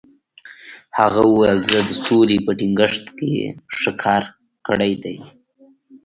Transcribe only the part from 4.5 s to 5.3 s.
کړی دی.